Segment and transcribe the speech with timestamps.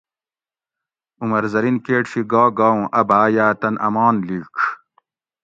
[1.21, 4.53] عمر زرین کیٹ شی گا گا اُوں ا بھاۤ یاۤ تن امان لِیڄ